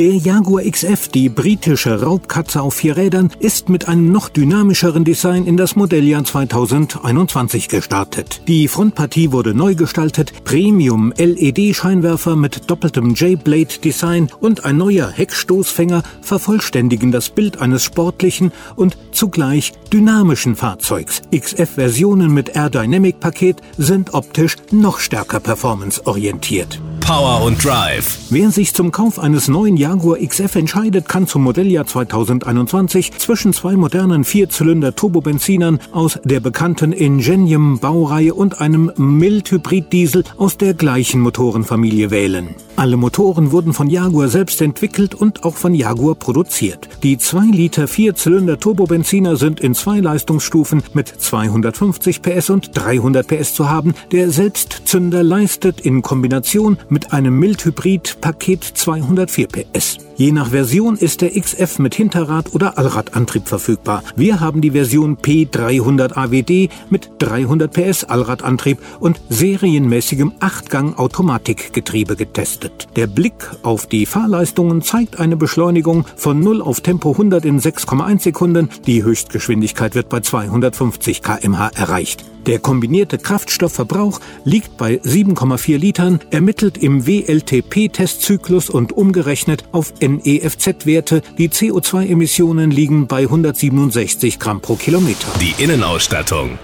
Der 0.00 0.16
Jaguar 0.16 0.64
XF, 0.64 1.06
die 1.06 1.28
britische 1.28 2.02
Raubkatze 2.02 2.60
auf 2.62 2.74
vier 2.74 2.96
Rädern, 2.96 3.30
ist 3.38 3.68
mit 3.68 3.86
einem 3.86 4.10
noch 4.10 4.28
dynamischeren 4.28 5.04
Design 5.04 5.46
in 5.46 5.56
das 5.56 5.76
Modelljahr 5.76 6.24
2021 6.24 7.68
gestartet. 7.68 8.42
Die 8.48 8.66
Frontpartie 8.66 9.30
wurde 9.30 9.54
neu 9.54 9.76
gestaltet, 9.76 10.32
Premium-LED-Scheinwerfer 10.42 12.34
mit 12.34 12.68
doppeltem 12.68 13.14
J-Blade-Design 13.14 14.30
und 14.40 14.64
ein 14.64 14.78
neuer 14.78 15.08
Heckstoßfänger 15.10 16.02
vervollständigen 16.22 17.12
das 17.12 17.30
Bild 17.30 17.58
eines 17.58 17.84
sportlichen 17.84 18.50
und 18.74 18.98
zugleich 19.12 19.74
dynamischen 19.92 20.56
Fahrzeugs. 20.56 21.22
XF-Versionen 21.32 22.34
mit 22.34 22.56
Air-Dynamic-Paket 22.56 23.58
sind 23.78 24.12
optisch 24.12 24.56
noch 24.72 24.98
stärker 24.98 25.38
performanceorientiert. 25.38 26.80
Power 27.04 27.42
und 27.42 27.62
Drive. 27.62 28.18
Wer 28.30 28.50
sich 28.50 28.72
zum 28.72 28.90
Kauf 28.90 29.18
eines 29.18 29.46
neuen 29.46 29.76
Jaguar 29.76 30.16
XF 30.18 30.56
entscheidet, 30.56 31.06
kann 31.06 31.26
zum 31.26 31.42
Modelljahr 31.42 31.86
2021 31.86 33.12
zwischen 33.18 33.52
zwei 33.52 33.76
modernen 33.76 34.24
Vierzylinder-Turbobenzinern 34.24 35.80
aus 35.92 36.18
der 36.24 36.40
bekannten 36.40 36.92
Ingenium-Baureihe 36.92 38.32
und 38.32 38.62
einem 38.62 38.90
Mild-Hybrid-Diesel 38.96 40.24
aus 40.38 40.56
der 40.56 40.72
gleichen 40.72 41.20
Motorenfamilie 41.20 42.10
wählen. 42.10 42.54
Alle 42.76 42.96
Motoren 42.96 43.52
wurden 43.52 43.72
von 43.72 43.88
Jaguar 43.88 44.28
selbst 44.28 44.60
entwickelt 44.60 45.14
und 45.14 45.44
auch 45.44 45.56
von 45.56 45.74
Jaguar 45.74 46.16
produziert. 46.16 46.88
Die 47.02 47.18
2 47.18 47.54
Liter 47.54 47.86
Vierzylinder 47.86 48.58
Turbobenziner 48.58 49.36
sind 49.36 49.60
in 49.60 49.74
zwei 49.74 50.00
Leistungsstufen 50.00 50.82
mit 50.92 51.06
250 51.08 52.20
PS 52.20 52.50
und 52.50 52.70
300 52.74 53.28
PS 53.28 53.54
zu 53.54 53.68
haben. 53.68 53.94
Der 54.10 54.30
Selbstzünder 54.30 55.22
leistet 55.22 55.82
in 55.82 56.02
Kombination 56.02 56.78
mit 56.94 57.12
einem 57.12 57.38
Mildhybrid-Paket 57.40 58.62
204 58.64 59.48
PS. 59.48 59.98
Je 60.16 60.30
nach 60.30 60.50
Version 60.50 60.96
ist 60.96 61.22
der 61.22 61.30
XF 61.30 61.80
mit 61.80 61.96
Hinterrad- 61.96 62.54
oder 62.54 62.78
Allradantrieb 62.78 63.48
verfügbar. 63.48 64.04
Wir 64.14 64.38
haben 64.38 64.60
die 64.60 64.70
Version 64.70 65.16
P300 65.16 66.16
AWD 66.16 66.70
mit 66.88 67.10
300 67.18 67.72
PS 67.72 68.04
Allradantrieb 68.04 68.78
und 69.00 69.20
serienmäßigem 69.28 70.34
8-Gang-Automatikgetriebe 70.38 72.14
getestet. 72.14 72.86
Der 72.94 73.08
Blick 73.08 73.50
auf 73.64 73.86
die 73.86 74.06
Fahrleistungen 74.06 74.82
zeigt 74.82 75.18
eine 75.18 75.36
Beschleunigung 75.36 76.04
von 76.14 76.38
0 76.38 76.62
auf 76.62 76.80
Tempo 76.80 77.10
100 77.10 77.44
in 77.44 77.58
6,1 77.58 78.22
Sekunden. 78.22 78.68
Die 78.86 79.02
Höchstgeschwindigkeit 79.02 79.96
wird 79.96 80.08
bei 80.10 80.20
250 80.20 81.22
kmh 81.22 81.70
erreicht. 81.74 82.24
Der 82.46 82.58
kombinierte 82.58 83.16
Kraftstoffverbrauch 83.16 84.20
liegt 84.44 84.76
bei 84.76 84.96
7,4 84.96 85.78
Litern, 85.78 86.20
ermittelt 86.30 86.76
im 86.76 87.06
WLTP-Testzyklus 87.06 88.68
und 88.68 88.92
umgerechnet 88.92 89.64
auf 89.72 89.94
NEFZ-Werte. 90.08 91.22
Die 91.38 91.48
CO2-Emissionen 91.48 92.70
liegen 92.70 93.06
bei 93.06 93.22
167 93.22 94.38
Gramm 94.38 94.60
pro 94.60 94.76
Kilometer. 94.76 95.28
Die 95.40 95.62
Innenausstattung. 95.62 96.58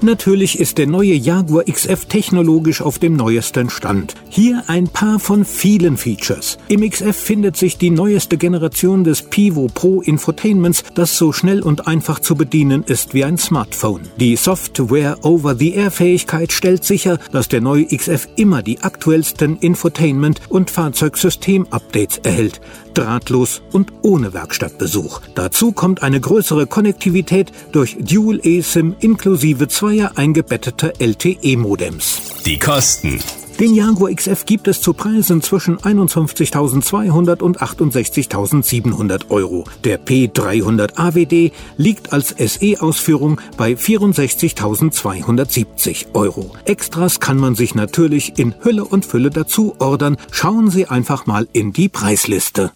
Natürlich 0.00 0.60
ist 0.60 0.78
der 0.78 0.86
neue 0.86 1.14
Jaguar 1.14 1.64
XF 1.64 2.04
technologisch 2.04 2.80
auf 2.80 2.98
dem 2.98 3.14
neuesten 3.14 3.70
Stand. 3.70 4.14
Hier 4.28 4.62
ein 4.66 4.88
paar 4.88 5.18
von 5.18 5.44
vielen 5.44 5.96
Features. 5.96 6.58
Im 6.68 6.88
XF 6.88 7.16
findet 7.16 7.56
sich 7.56 7.78
die 7.78 7.90
neueste 7.90 8.36
Generation 8.36 9.04
des 9.04 9.22
Pivo 9.22 9.68
Pro 9.72 10.02
Infotainments, 10.02 10.84
das 10.94 11.16
so 11.16 11.32
schnell 11.32 11.62
und 11.62 11.86
einfach 11.86 12.20
zu 12.20 12.36
bedienen 12.36 12.84
ist 12.84 13.14
wie 13.14 13.24
ein 13.24 13.38
Smartphone. 13.38 14.02
Die 14.18 14.36
Software 14.36 15.24
Over-the-Air-Fähigkeit 15.24 16.52
stellt 16.52 16.84
sicher, 16.84 17.18
dass 17.32 17.48
der 17.48 17.60
neue 17.60 17.86
XF 17.86 18.28
immer 18.36 18.62
die 18.62 18.80
aktuellsten 18.80 19.58
Infotainment- 19.58 20.40
und 20.48 20.70
Fahrzeugsystem-Updates 20.70 22.18
erhält, 22.22 22.60
drahtlos 22.94 23.62
und 23.72 23.92
ohne 24.02 24.32
Werkstattbesuch. 24.32 25.20
Dazu 25.34 25.72
kommt 25.72 26.02
eine 26.02 26.20
größere 26.20 26.66
Konnektivität 26.66 27.52
durch 27.72 27.96
Dual 28.00 28.40
eSIM 28.42 28.94
inklusive 29.00 29.68
zweier 29.76 30.12
eingebetteter 30.16 30.94
LTE-Modems. 31.00 32.42
Die 32.46 32.58
Kosten. 32.58 33.20
Den 33.60 33.74
Jaguar 33.74 34.10
XF 34.10 34.46
gibt 34.46 34.68
es 34.68 34.80
zu 34.80 34.94
Preisen 34.94 35.42
zwischen 35.42 35.76
51.200 35.76 37.42
und 37.42 37.60
68.700 37.60 39.28
Euro. 39.28 39.66
Der 39.84 40.02
P300 40.02 40.96
AWD 40.96 41.52
liegt 41.76 42.14
als 42.14 42.30
SE-Ausführung 42.30 43.38
bei 43.58 43.72
64.270 43.72 46.14
Euro. 46.14 46.56
Extras 46.64 47.20
kann 47.20 47.36
man 47.36 47.54
sich 47.54 47.74
natürlich 47.74 48.38
in 48.38 48.54
Hülle 48.62 48.86
und 48.86 49.04
Fülle 49.04 49.28
dazu 49.28 49.76
ordern. 49.78 50.16
Schauen 50.30 50.70
Sie 50.70 50.86
einfach 50.86 51.26
mal 51.26 51.46
in 51.52 51.74
die 51.74 51.90
Preisliste. 51.90 52.72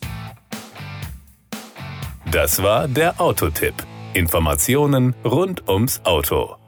Das 2.31 2.63
war 2.63 2.89
der 2.89 3.19
Autotipp. 3.23 3.73
Informationen 4.13 5.15
rund 5.25 5.67
ums 5.67 6.03
Auto. 6.05 6.60